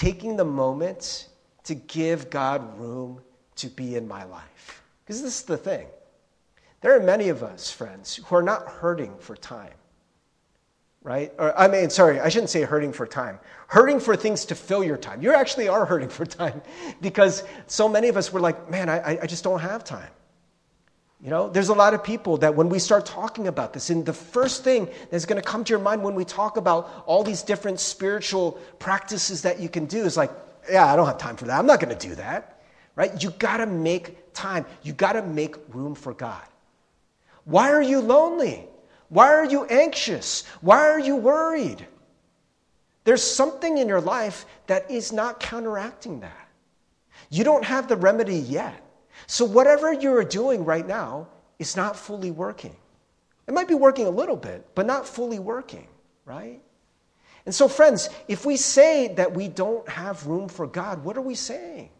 [0.00, 1.28] taking the moment
[1.64, 3.20] to give God room
[3.56, 4.82] to be in my life.
[5.04, 5.86] Because this is the thing.
[6.80, 9.74] There are many of us, friends, who are not hurting for time
[11.02, 11.32] right?
[11.38, 13.38] Or, I mean, sorry, I shouldn't say hurting for time.
[13.68, 15.22] Hurting for things to fill your time.
[15.22, 16.60] You actually are hurting for time
[17.00, 20.10] because so many of us were like, man, I, I just don't have time.
[21.22, 24.06] You know, there's a lot of people that when we start talking about this, and
[24.06, 27.22] the first thing that's going to come to your mind when we talk about all
[27.22, 30.30] these different spiritual practices that you can do is like,
[30.70, 31.58] yeah, I don't have time for that.
[31.58, 32.62] I'm not going to do that.
[32.96, 33.22] Right?
[33.22, 34.64] You got to make time.
[34.82, 36.42] You got to make room for God.
[37.44, 38.66] Why are you lonely?
[39.08, 40.46] Why are you anxious?
[40.60, 41.86] Why are you worried?
[43.04, 46.48] There's something in your life that is not counteracting that.
[47.28, 48.82] You don't have the remedy yet.
[49.30, 51.28] So, whatever you're doing right now
[51.60, 52.74] is not fully working.
[53.46, 55.86] It might be working a little bit, but not fully working,
[56.24, 56.60] right?
[57.46, 61.20] And so, friends, if we say that we don't have room for God, what are
[61.20, 61.90] we saying?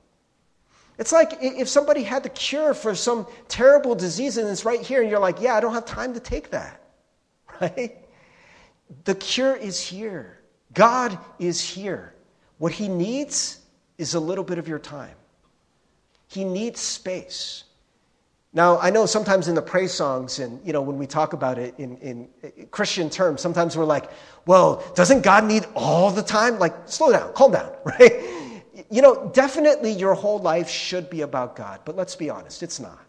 [0.98, 5.00] It's like if somebody had the cure for some terrible disease and it's right here,
[5.00, 6.82] and you're like, yeah, I don't have time to take that
[7.60, 7.96] right?
[9.04, 10.40] The cure is here.
[10.74, 12.12] God is here.
[12.58, 13.60] What he needs
[13.98, 15.14] is a little bit of your time.
[16.30, 17.64] He needs space.
[18.52, 21.58] Now, I know sometimes in the praise songs, and you know, when we talk about
[21.58, 22.28] it in, in
[22.70, 24.10] Christian terms, sometimes we're like,
[24.46, 26.60] well, doesn't God need all the time?
[26.60, 28.12] Like, slow down, calm down, right?
[28.90, 32.78] You know, definitely your whole life should be about God, but let's be honest, it's
[32.78, 33.04] not.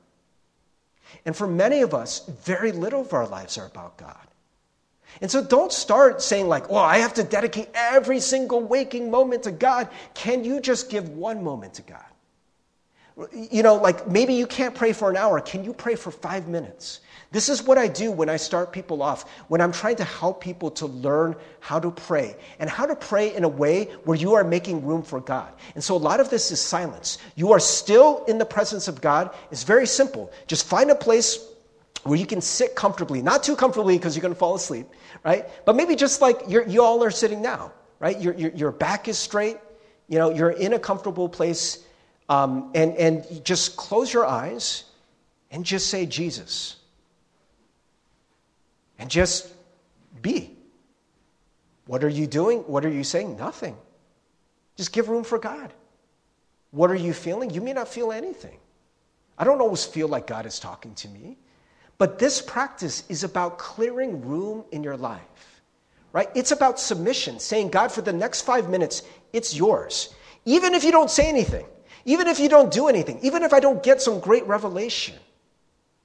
[1.26, 4.28] And for many of us, very little of our lives are about God.
[5.22, 9.44] And so don't start saying, like, well, I have to dedicate every single waking moment
[9.44, 9.90] to God.
[10.16, 12.11] Can you just give one moment to God?
[13.34, 15.42] You know, like maybe you can't pray for an hour.
[15.42, 17.02] Can you pray for five minutes?
[17.32, 20.42] This is what I do when I start people off, when I'm trying to help
[20.42, 24.34] people to learn how to pray and how to pray in a way where you
[24.34, 25.54] are making room for God.
[25.76, 27.20] And so a lot of this is silence.
[27.36, 29.34] You are still in the presence of God.
[29.50, 30.30] It's very simple.
[30.48, 31.40] Just find a place
[32.04, 34.88] where you can sit comfortably, not too comfortably because you're going to fall asleep,
[35.24, 35.48] right?
[35.66, 38.20] But maybe just like you all are sitting now, right?
[38.20, 39.58] Your, your, your, back is straight,
[40.08, 41.86] you know, you're in a comfortable place,
[42.32, 44.86] um, and, and just close your eyes
[45.52, 46.78] and just say, Jesus.
[49.02, 49.48] and just
[50.22, 50.56] be.
[51.88, 52.60] What are you doing?
[52.60, 53.36] What are you saying?
[53.36, 53.76] Nothing.
[54.78, 55.74] Just give room for God.
[56.70, 57.50] What are you feeling?
[57.50, 58.60] You may not feel anything.
[59.40, 61.38] I don't always feel like God is talking to me.
[61.98, 65.62] But this practice is about clearing room in your life,
[66.14, 66.30] right?
[66.36, 69.02] It's about submission, saying, God, for the next five minutes,
[69.34, 70.14] it's yours.
[70.46, 71.66] Even if you don't say anything,
[72.06, 75.16] even if you don't do anything, even if I don't get some great revelation,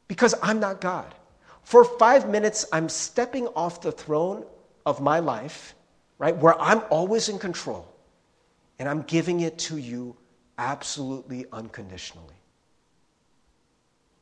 [0.09, 1.15] because I'm not God.
[1.63, 4.45] For five minutes, I'm stepping off the throne
[4.85, 5.75] of my life,
[6.19, 7.93] right, where I'm always in control,
[8.79, 10.17] and I'm giving it to you
[10.59, 12.35] absolutely unconditionally.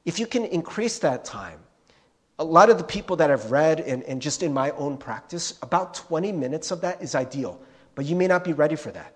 [0.05, 1.61] If you can increase that time,
[2.39, 5.59] a lot of the people that I've read and, and just in my own practice,
[5.63, 7.61] about 20 minutes of that is ideal,
[7.95, 9.14] but you may not be ready for that.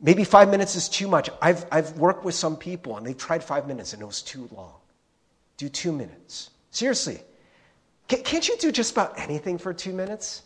[0.00, 1.28] Maybe five minutes is too much.
[1.42, 4.48] I've, I've worked with some people and they've tried five minutes and it was too
[4.52, 4.74] long.
[5.58, 6.50] Do two minutes.
[6.70, 7.20] Seriously.
[8.08, 10.42] Can't you do just about anything for two minutes?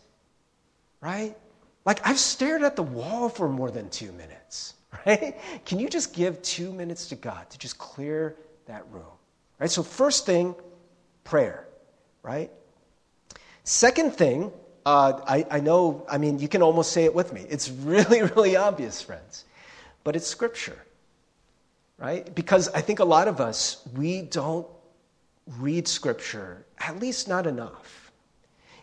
[1.00, 1.36] Right?
[1.84, 4.74] Like, I've stared at the wall for more than two minutes,
[5.06, 5.38] right?
[5.64, 8.36] Can you just give two minutes to God to just clear
[8.66, 9.04] that room?
[9.58, 9.70] Right?
[9.70, 10.54] So, first thing,
[11.24, 11.66] prayer,
[12.22, 12.50] right?
[13.64, 14.50] Second thing,
[14.86, 17.46] uh, I, I know, I mean, you can almost say it with me.
[17.48, 19.44] It's really, really obvious, friends,
[20.02, 20.78] but it's scripture,
[21.98, 22.32] right?
[22.34, 24.66] Because I think a lot of us, we don't
[25.58, 28.12] read scripture, at least not enough.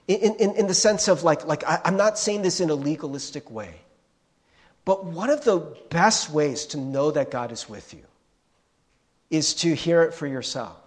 [0.07, 2.75] In, in, in the sense of, like, like I, I'm not saying this in a
[2.75, 3.75] legalistic way,
[4.83, 5.59] but one of the
[5.89, 8.03] best ways to know that God is with you
[9.29, 10.81] is to hear it for yourself,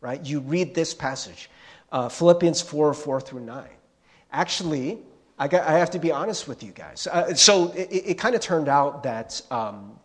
[0.00, 0.24] right?
[0.24, 1.48] You read this passage,
[1.92, 3.64] uh, Philippians 4 4 through 9.
[4.32, 4.98] Actually,
[5.38, 7.06] I, got, I have to be honest with you guys.
[7.10, 9.98] Uh, so it, it kind of turned out that um,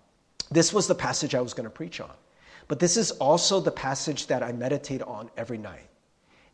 [0.51, 2.11] this was the passage I was going to preach on.
[2.67, 5.89] But this is also the passage that I meditate on every night.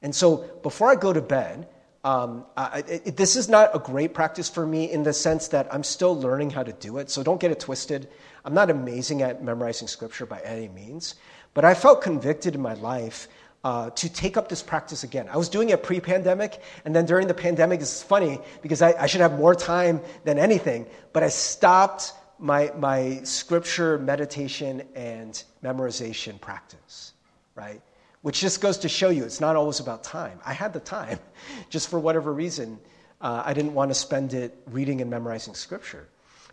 [0.01, 1.67] And so before I go to bed,
[2.03, 5.71] um, I, it, this is not a great practice for me in the sense that
[5.73, 7.09] I'm still learning how to do it.
[7.09, 8.07] So don't get it twisted.
[8.45, 11.15] I'm not amazing at memorizing scripture by any means,
[11.53, 13.27] but I felt convicted in my life
[13.63, 15.27] uh, to take up this practice again.
[15.29, 18.93] I was doing it pre pandemic, and then during the pandemic, it's funny because I,
[18.93, 25.43] I, should have more time than anything, but I stopped my, my scripture meditation and
[25.61, 27.11] memorization practice,
[27.55, 27.81] right?
[28.21, 30.39] Which just goes to show you it's not always about time.
[30.45, 31.19] I had the time,
[31.69, 32.79] just for whatever reason,
[33.19, 36.07] uh, I didn't want to spend it reading and memorizing scripture.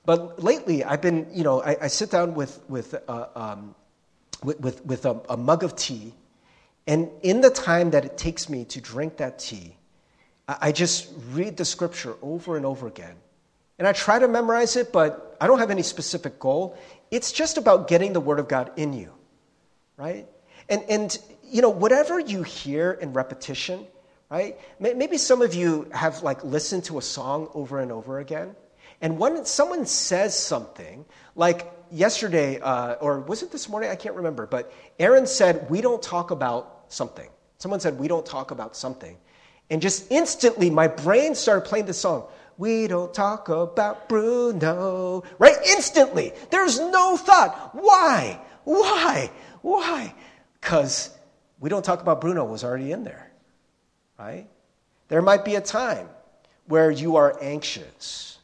[0.05, 3.77] But lately, I've been, you know, I, I sit down with, with, uh, um,
[4.43, 6.15] with, with, with a, a mug of tea
[6.87, 9.77] and in the time that it takes me to drink that tea,
[10.49, 13.17] I just read the scripture over and over again.
[13.79, 16.79] And I try to memorize it, but I don't have any specific goal.
[17.11, 19.13] It's just about getting the Word of God in you,
[19.97, 20.27] right?
[20.69, 23.87] And, and you know, whatever you hear in repetition,
[24.31, 24.57] right?
[24.79, 28.55] Maybe some of you have like listened to a song over and over again.
[29.01, 33.91] And when someone says something, like yesterday, uh, or was it this morning?
[33.91, 34.47] I can't remember.
[34.47, 37.29] But Erin said, We don't talk about something.
[37.59, 39.17] Someone said, We don't talk about something.
[39.71, 42.27] And just instantly, my brain started playing the song.
[42.59, 45.25] We don't talk about Bruno.
[45.39, 45.57] Right?
[45.67, 46.33] Instantly.
[46.51, 47.71] There's no thought.
[47.75, 48.41] Why?
[48.65, 49.31] Why?
[49.63, 50.15] Why?
[50.61, 51.11] Because
[51.61, 53.31] we don't talk about Bruno was already in there.
[54.19, 54.49] Right?
[55.09, 56.09] There might be a time
[56.67, 58.36] where you are anxious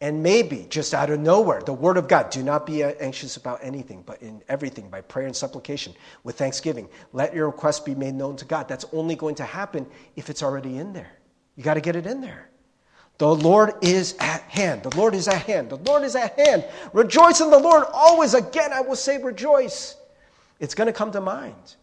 [0.00, 3.36] and maybe just out of nowhere, the word of God, do not be uh, anxious
[3.36, 5.92] about anything, but in everything, by prayer and supplication,
[6.24, 8.66] with thanksgiving, let your request be made known to God.
[8.66, 9.86] That's only going to happen
[10.16, 11.12] if it's already in there.
[11.56, 12.48] You got to get it in there.
[13.18, 14.82] The Lord is at hand.
[14.82, 15.68] The Lord is at hand.
[15.68, 16.64] The Lord is at hand.
[16.94, 18.32] Rejoice in the Lord always.
[18.32, 19.96] Again, I will say rejoice.
[20.58, 21.74] It's going to come to mind.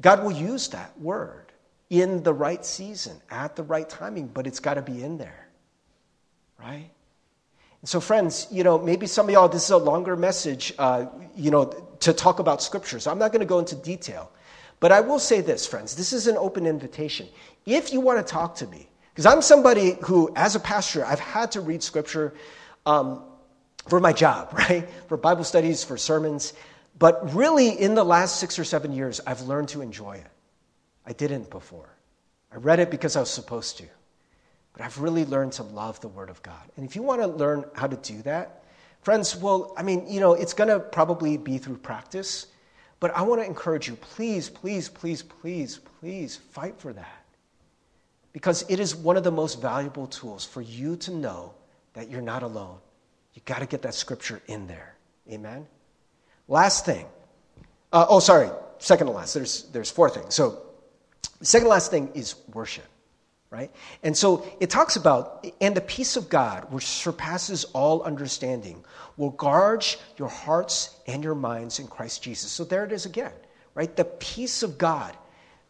[0.00, 1.46] God will use that word
[1.90, 5.48] in the right season, at the right timing, but it's got to be in there.
[6.60, 6.90] Right?
[7.84, 11.50] So, friends, you know, maybe some of y'all, this is a longer message, uh, you
[11.50, 11.66] know,
[12.00, 13.06] to talk about scriptures.
[13.06, 14.32] I'm not going to go into detail.
[14.80, 17.28] But I will say this, friends, this is an open invitation.
[17.66, 21.20] If you want to talk to me, because I'm somebody who, as a pastor, I've
[21.20, 22.34] had to read scripture
[22.86, 23.22] um,
[23.88, 24.88] for my job, right?
[25.08, 26.54] For Bible studies, for sermons.
[26.98, 30.26] But really, in the last six or seven years, I've learned to enjoy it.
[31.06, 31.88] I didn't before.
[32.52, 33.84] I read it because I was supposed to.
[34.78, 36.62] But I've really learned to love the Word of God.
[36.76, 38.62] And if you want to learn how to do that,
[39.02, 42.46] friends, well, I mean, you know, it's going to probably be through practice.
[43.00, 47.24] But I want to encourage you please, please, please, please, please fight for that.
[48.32, 51.54] Because it is one of the most valuable tools for you to know
[51.94, 52.78] that you're not alone.
[53.34, 54.94] You got to get that scripture in there.
[55.28, 55.66] Amen?
[56.46, 57.06] Last thing.
[57.92, 58.50] Uh, oh, sorry.
[58.78, 59.34] Second to last.
[59.34, 60.36] There's, there's four things.
[60.36, 60.62] So,
[61.42, 62.84] second last thing is worship.
[63.50, 63.70] Right?
[64.02, 68.84] And so it talks about, and the peace of God, which surpasses all understanding,
[69.16, 69.84] will guard
[70.16, 72.50] your hearts and your minds in Christ Jesus.
[72.50, 73.32] So there it is again,
[73.74, 73.94] right?
[73.94, 75.16] The peace of God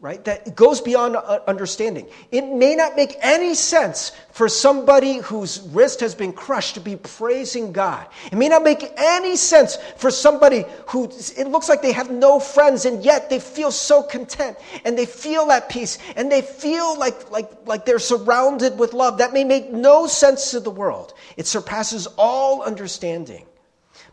[0.00, 0.24] right?
[0.26, 2.08] That goes beyond uh, understanding.
[2.30, 6.94] It may not make any sense for somebody whose wrist has been crushed to be
[6.94, 8.06] praising God.
[8.30, 12.38] It may not make any sense for somebody who it looks like they have no
[12.38, 16.96] friends and yet they feel so content and they feel at peace and they feel
[16.96, 19.18] like, like, like they're surrounded with love.
[19.18, 21.12] That may make no sense to the world.
[21.36, 23.46] It surpasses all understanding.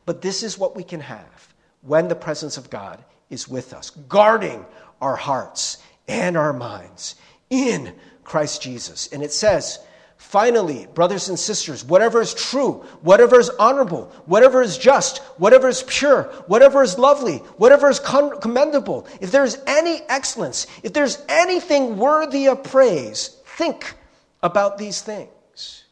[0.08, 3.89] But this is what we can have when the presence of God is with us,
[3.89, 4.65] guarding
[5.06, 7.15] our hearts and our minds
[7.52, 9.08] in Christ Jesus.
[9.13, 9.80] And it says,
[10.18, 15.84] Finally, brothers and sisters, whatever is true, whatever is honorable, whatever is just, whatever is
[15.84, 21.98] pure, whatever is lovely, whatever is commendable, if there is any excellence, if there's anything
[21.98, 23.94] worthy of praise, think
[24.41, 25.84] about these things.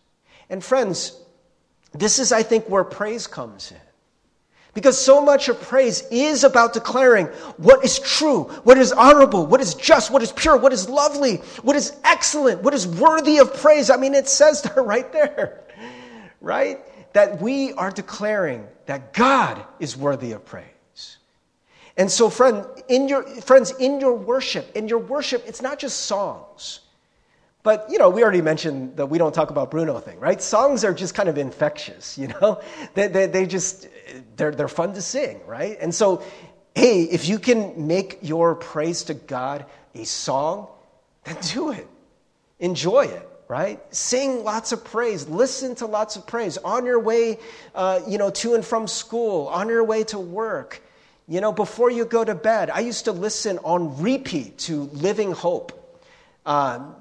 [0.49, 1.15] And friends,
[1.91, 3.92] this is, I think, where praise comes in.
[4.73, 9.61] Because so much of praise is about declaring what is true, what is honorable, what
[9.61, 13.53] is just, what is pure, what is lovely, what is excellent, what is worthy of
[13.53, 13.91] praise.
[13.91, 15.61] I mean, it says there right there,
[16.41, 16.79] right?
[17.13, 21.17] That we are declaring that God is worthy of praise.
[21.95, 26.01] And so, friend, in your, friends, in your worship, in your worship, it's not just
[26.01, 26.79] songs.
[27.63, 30.41] But, you know, we already mentioned that we don't talk about Bruno thing, right?
[30.41, 32.61] Songs are just kind of infectious, you know?
[32.93, 33.87] They, they, they just,
[34.35, 35.77] they're, they're fun to sing, right?
[35.79, 36.23] And so,
[36.75, 40.67] hey, if you can make your praise to God a song,
[41.23, 41.87] then do it.
[42.59, 43.81] Enjoy it, right?
[43.95, 45.27] Sing lots of praise.
[45.29, 46.57] Listen to lots of praise.
[46.57, 47.39] On your way,
[47.75, 50.81] uh, you know, to and from school, on your way to work,
[51.29, 52.69] you know, before you go to bed.
[52.69, 55.79] I used to listen on repeat to Living Hope.
[56.45, 56.95] Um,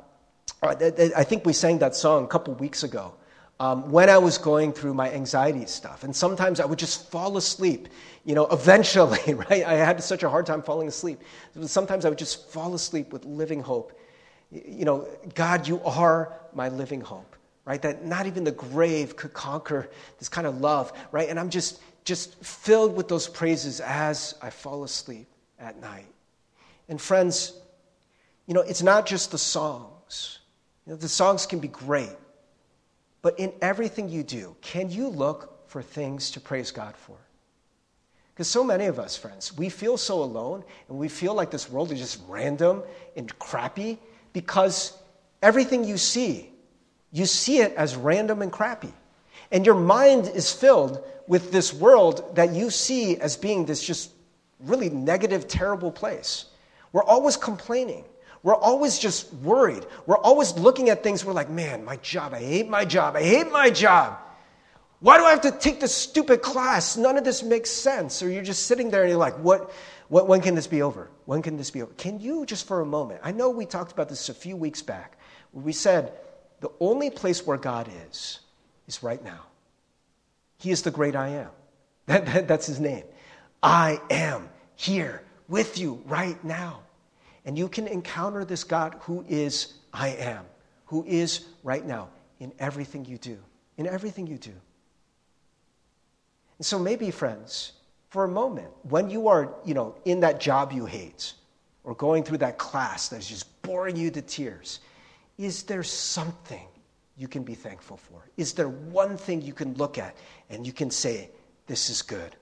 [0.62, 3.14] I think we sang that song a couple weeks ago
[3.58, 6.04] um, when I was going through my anxiety stuff.
[6.04, 7.88] And sometimes I would just fall asleep,
[8.24, 9.64] you know, eventually, right?
[9.64, 11.20] I had such a hard time falling asleep.
[11.62, 13.98] Sometimes I would just fall asleep with living hope.
[14.50, 17.82] You know, God, you are my living hope, right?
[17.82, 21.28] That not even the grave could conquer this kind of love, right?
[21.28, 25.26] And I'm just, just filled with those praises as I fall asleep
[25.58, 26.06] at night.
[26.88, 27.52] And friends,
[28.46, 30.40] you know, it's not just the songs
[30.86, 32.16] you know, the songs can be great,
[33.22, 37.16] but in everything you do, can you look for things to praise God for?
[38.34, 41.70] Because so many of us, friends, we feel so alone and we feel like this
[41.70, 42.82] world is just random
[43.14, 43.98] and crappy
[44.32, 44.96] because
[45.42, 46.50] everything you see,
[47.12, 48.92] you see it as random and crappy.
[49.50, 54.10] And your mind is filled with this world that you see as being this just
[54.60, 56.46] really negative, terrible place.
[56.92, 58.04] We're always complaining.
[58.42, 59.86] We're always just worried.
[60.06, 61.24] We're always looking at things.
[61.24, 63.14] We're like, man, my job, I hate my job.
[63.14, 64.18] I hate my job.
[64.98, 66.96] Why do I have to take this stupid class?
[66.96, 68.22] None of this makes sense.
[68.22, 69.72] Or you're just sitting there and you're like, what,
[70.08, 71.08] what, when can this be over?
[71.24, 71.92] When can this be over?
[71.94, 74.82] Can you, just for a moment, I know we talked about this a few weeks
[74.82, 75.18] back,
[75.52, 76.12] where we said
[76.60, 78.40] the only place where God is,
[78.86, 79.40] is right now.
[80.58, 81.50] He is the great I am.
[82.06, 83.04] That, that, that's his name.
[83.62, 86.80] I am here with you right now.
[87.44, 90.44] And you can encounter this God who is I am,
[90.86, 92.08] who is right now
[92.40, 93.38] in everything you do.
[93.76, 94.52] In everything you do.
[96.58, 97.72] And so maybe, friends,
[98.10, 101.32] for a moment, when you are, you know, in that job you hate,
[101.84, 104.80] or going through that class that is just boring you to tears,
[105.38, 106.66] is there something
[107.16, 108.28] you can be thankful for?
[108.36, 110.16] Is there one thing you can look at
[110.50, 111.30] and you can say,
[111.66, 112.36] This is good?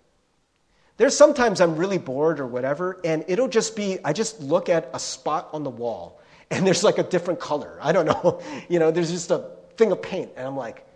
[1.00, 4.90] There's sometimes I'm really bored or whatever, and it'll just be I just look at
[4.92, 7.78] a spot on the wall and there's like a different color.
[7.80, 8.42] I don't know.
[8.68, 9.46] You know, there's just a
[9.78, 10.86] thing of paint, and I'm like,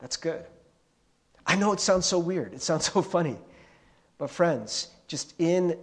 [0.00, 0.44] that's good.
[1.46, 3.36] I know it sounds so weird, it sounds so funny.
[4.18, 5.78] But, friends, just in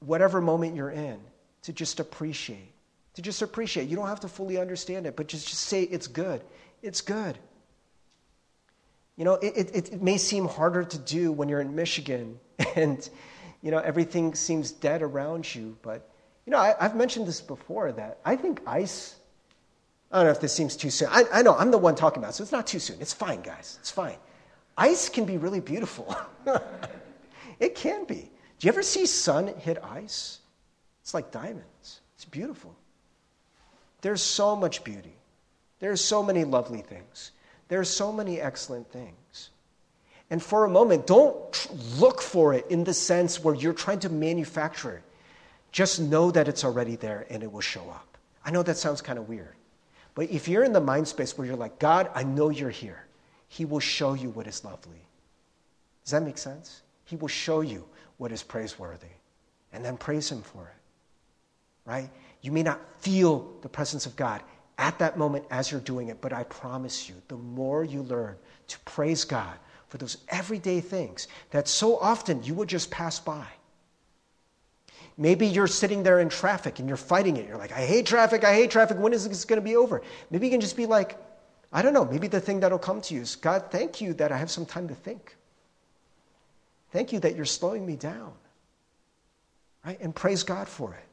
[0.00, 1.20] whatever moment you're in,
[1.64, 2.72] to just appreciate.
[3.16, 3.90] To just appreciate.
[3.90, 6.40] You don't have to fully understand it, but just, just say it's good.
[6.80, 7.36] It's good.
[9.18, 12.38] You know, it, it, it may seem harder to do when you're in Michigan
[12.76, 13.06] and,
[13.62, 15.76] you know, everything seems dead around you.
[15.82, 16.08] But,
[16.46, 19.16] you know, I, have mentioned this before that I think ice,
[20.12, 21.08] I don't know if this seems too soon.
[21.10, 22.98] I, I know, I'm the one talking about it, so it's not too soon.
[23.00, 23.76] It's fine, guys.
[23.80, 24.16] It's fine.
[24.76, 26.16] Ice can be really beautiful.
[27.58, 28.30] it can be.
[28.60, 30.38] Do you ever see sun hit ice?
[31.02, 32.00] It's like diamonds.
[32.14, 32.76] It's beautiful.
[34.00, 35.16] There's so much beauty.
[35.80, 37.32] There's so many lovely things.
[37.68, 39.50] There are so many excellent things.
[40.30, 44.08] And for a moment, don't look for it in the sense where you're trying to
[44.08, 45.02] manufacture it.
[45.72, 48.18] Just know that it's already there and it will show up.
[48.44, 49.54] I know that sounds kind of weird,
[50.14, 53.06] But if you're in the mind space where you're like, God, I know you're here,
[53.48, 55.06] He will show you what is lovely.
[56.04, 56.82] Does that make sense?
[57.04, 57.84] He will show you
[58.16, 59.06] what is praiseworthy.
[59.72, 61.90] And then praise Him for it.
[61.90, 62.10] Right?
[62.40, 64.42] You may not feel the presence of God
[64.78, 68.36] at that moment as you're doing it, but I promise you, the more you learn
[68.68, 69.58] to praise God
[69.88, 73.46] for those everyday things that so often you would just pass by.
[75.16, 77.48] Maybe you're sitting there in traffic and you're fighting it.
[77.48, 78.98] You're like, I hate traffic, I hate traffic.
[78.98, 80.00] When is this going to be over?
[80.30, 81.16] Maybe you can just be like,
[81.72, 82.04] I don't know.
[82.04, 84.64] Maybe the thing that'll come to you is, God, thank you that I have some
[84.64, 85.36] time to think.
[86.92, 88.32] Thank you that you're slowing me down.
[89.84, 90.00] Right?
[90.00, 91.04] And praise God for it.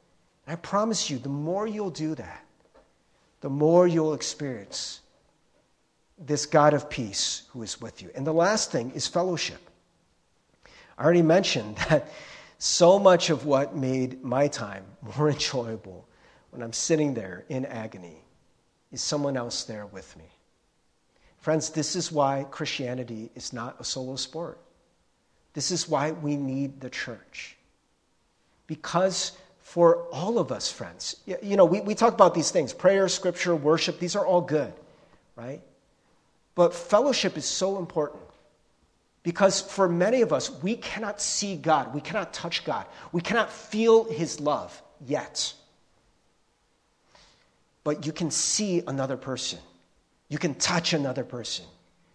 [0.45, 2.44] And I promise you, the more you'll do that,
[3.45, 5.01] the more you'll experience
[6.17, 8.09] this God of peace who is with you.
[8.15, 9.69] And the last thing is fellowship.
[10.97, 12.11] I already mentioned that
[12.57, 14.83] so much of what made my time
[15.15, 16.07] more enjoyable
[16.49, 18.23] when I'm sitting there in agony
[18.91, 20.25] is someone else there with me.
[21.37, 24.57] Friends, this is why Christianity is not a solo sport.
[25.53, 27.57] This is why we need the church.
[28.65, 29.33] Because
[29.75, 33.53] for all of us, friends, you know, we, we talk about these things prayer, scripture,
[33.53, 34.71] worship, these are all good,
[35.35, 35.59] right?
[36.55, 38.23] But fellowship is so important
[39.21, 43.51] because for many of us, we cannot see God, we cannot touch God, we cannot
[43.51, 45.53] feel His love yet.
[47.83, 49.59] But you can see another person,
[50.29, 51.65] you can touch another person,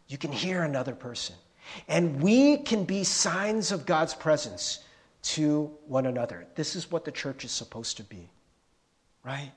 [0.09, 1.37] you can hear another person.
[1.89, 4.83] And we can be signs of God's presence
[5.23, 6.47] to one another.
[6.55, 8.31] This is what the church is supposed to be,
[9.25, 9.53] right?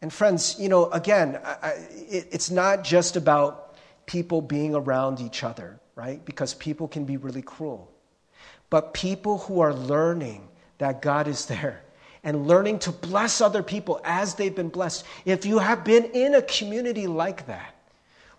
[0.00, 3.76] And friends, you know, again, I, it, it's not just about
[4.06, 6.24] people being around each other, right?
[6.24, 7.90] Because people can be really cruel.
[8.70, 11.82] But people who are learning that God is there
[12.22, 15.04] and learning to bless other people as they've been blessed.
[15.24, 17.74] If you have been in a community like that,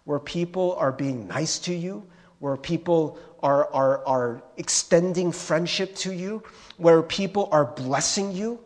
[0.05, 2.03] where people are being nice to you,
[2.39, 6.43] where people are, are, are extending friendship to you,
[6.77, 8.59] where people are blessing you,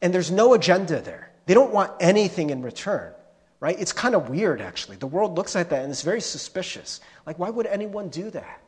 [0.00, 1.30] and there's no agenda there.
[1.46, 3.12] They don't want anything in return,
[3.60, 3.78] right?
[3.78, 4.96] It's kind of weird, actually.
[4.96, 7.00] The world looks at that and it's very suspicious.
[7.26, 8.60] Like, why would anyone do that?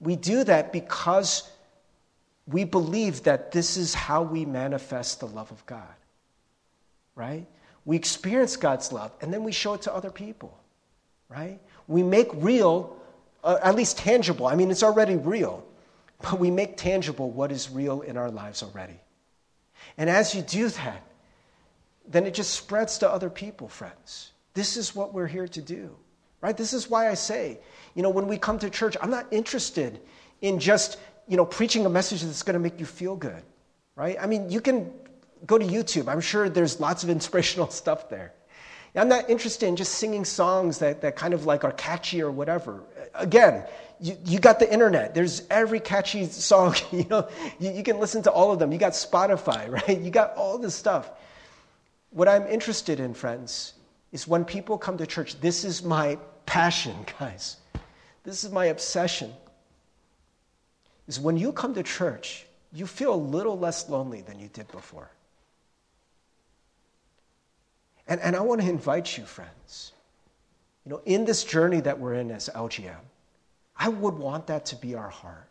[0.00, 1.50] We do that because
[2.46, 5.82] we believe that this is how we manifest the love of God,
[7.14, 7.46] right?
[7.84, 10.56] We experience God's love and then we show it to other people,
[11.28, 11.60] right?
[11.88, 12.96] We make real,
[13.44, 14.46] uh, at least tangible.
[14.46, 15.64] I mean, it's already real,
[16.20, 18.98] but we make tangible what is real in our lives already.
[19.98, 21.02] And as you do that,
[22.08, 24.32] then it just spreads to other people, friends.
[24.54, 25.94] This is what we're here to do,
[26.40, 26.56] right?
[26.56, 27.58] This is why I say,
[27.94, 30.00] you know, when we come to church, I'm not interested
[30.40, 33.42] in just, you know, preaching a message that's going to make you feel good,
[33.94, 34.16] right?
[34.20, 34.90] I mean, you can
[35.46, 36.08] go to YouTube.
[36.08, 38.32] I'm sure there's lots of inspirational stuff there.
[38.96, 42.30] I'm not interested in just singing songs that, that kind of like are catchy or
[42.30, 42.84] whatever.
[43.14, 43.64] Again,
[44.00, 45.14] you, you got the internet.
[45.14, 48.72] There's every catchy song, you know, you, you can listen to all of them.
[48.72, 50.00] You got Spotify, right?
[50.00, 51.10] You got all this stuff.
[52.10, 53.74] What I'm interested in, friends,
[54.12, 57.56] is when people come to church, this is my passion, guys.
[58.24, 59.32] This is my obsession.
[61.06, 64.68] Is when you come to church, you feel a little less lonely than you did
[64.68, 65.10] before.
[68.06, 69.92] And, and I want to invite you, friends,
[70.84, 73.00] you know, in this journey that we're in as LGM,
[73.76, 75.48] I would want that to be our heart.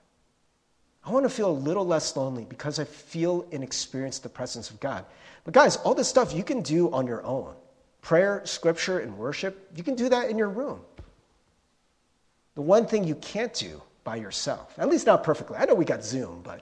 [1.05, 4.69] I want to feel a little less lonely because I feel and experience the presence
[4.69, 5.05] of God.
[5.43, 7.53] But guys, all this stuff you can do on your own.
[8.01, 10.79] Prayer, scripture, and worship, you can do that in your room.
[12.55, 15.57] The one thing you can't do by yourself, at least not perfectly.
[15.57, 16.61] I know we got Zoom, but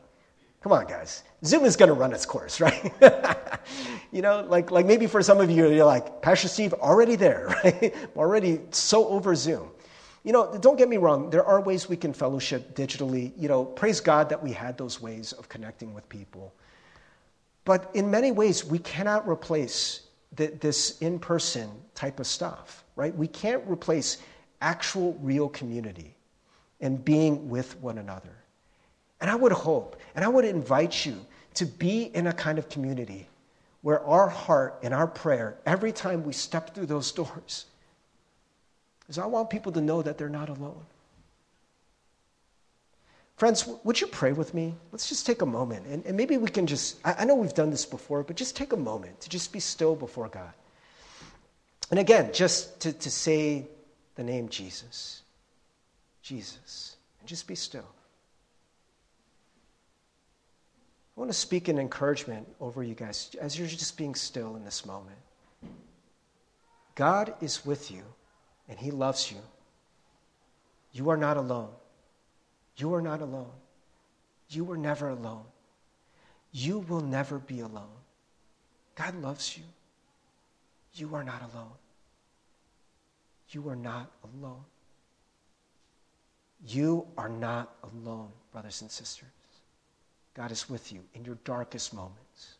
[0.62, 1.24] come on, guys.
[1.44, 2.94] Zoom is going to run its course, right?
[4.12, 7.48] you know, like, like maybe for some of you, you're like, Pastor Steve, already there,
[7.64, 7.96] right?
[8.16, 9.70] already so over Zoom.
[10.24, 13.34] You know, don't get me wrong, there are ways we can fellowship digitally.
[13.36, 16.54] You know, praise God that we had those ways of connecting with people.
[17.66, 20.02] But in many ways, we cannot replace
[20.36, 23.16] the, this in person type of stuff, right?
[23.16, 24.20] We can't replace
[24.62, 26.16] actual, real community
[26.82, 28.41] and being with one another.
[29.22, 32.68] And I would hope, and I would invite you to be in a kind of
[32.70, 33.30] community
[33.82, 37.66] where our heart and our prayer, every time we step through those doors,
[39.08, 40.86] is I want people to know that they're not alone.
[43.38, 44.76] Friends, would you pray with me?
[44.92, 45.88] Let's just take a moment.
[45.88, 48.56] And, and maybe we can just, I, I know we've done this before, but just
[48.56, 50.54] take a moment to just be still before God.
[51.90, 53.68] And again, just to, to say
[54.16, 55.24] the name Jesus.
[56.22, 56.98] Jesus.
[57.20, 57.88] And just be still.
[61.16, 64.64] I want to speak an encouragement over you guys as you're just being still in
[64.64, 65.18] this moment.
[66.96, 68.04] God is with you
[68.70, 69.40] and He loves you.
[70.94, 71.70] You are not alone.
[72.78, 73.52] You are not alone.
[74.50, 75.44] You were never alone.
[76.52, 77.98] You will never be alone.
[78.96, 79.64] God loves you.
[80.94, 81.72] You are not alone.
[83.50, 84.64] You are not alone.
[86.66, 89.30] You are not alone, brothers and sisters.
[90.34, 92.56] God is with you in your darkest moments.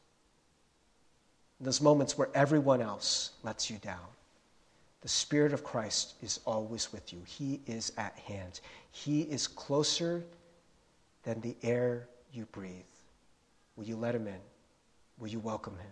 [1.60, 4.00] In those moments where everyone else lets you down.
[5.02, 7.22] The Spirit of Christ is always with you.
[7.26, 8.60] He is at hand.
[8.92, 10.24] He is closer
[11.24, 12.84] than the air you breathe.
[13.76, 14.40] Will you let Him in?
[15.18, 15.92] Will you welcome Him?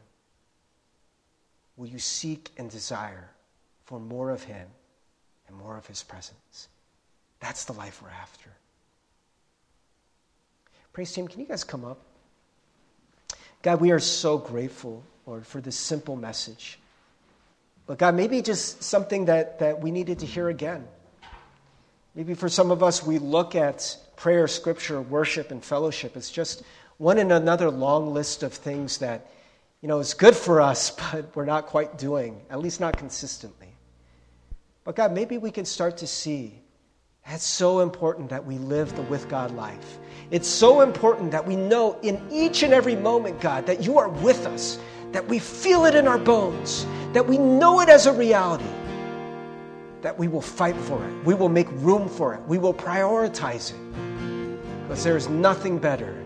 [1.78, 3.30] Will you seek and desire
[3.86, 4.68] for more of Him
[5.48, 6.68] and more of His presence?
[7.40, 8.50] That's the life we're after.
[10.94, 12.00] Praise team, can you guys come up?
[13.62, 16.80] God, we are so grateful, Lord, for this simple message.
[17.86, 20.88] But God, maybe just something that, that we needed to hear again.
[22.16, 26.64] Maybe for some of us, we look at prayer, scripture, worship, and fellowship as just
[26.98, 29.28] one and another long list of things that,
[29.82, 33.74] you know, is good for us, but we're not quite doing, at least not consistently.
[34.84, 36.62] But God, maybe we can start to see
[37.32, 40.00] it's so important that we live the with God life.
[40.32, 44.10] It's so important that we know in each and every moment, God, that you are
[44.10, 44.80] with us,
[45.12, 48.64] that we feel it in our bones, that we know it as a reality,
[50.02, 53.74] that we will fight for it, we will make room for it, we will prioritize
[53.74, 54.84] it.
[54.84, 56.24] Because there is nothing better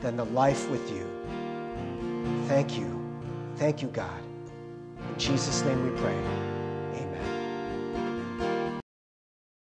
[0.00, 1.08] than the life with you.
[2.46, 3.00] Thank you.
[3.56, 4.20] Thank you, God.
[5.12, 6.43] In Jesus' name we pray.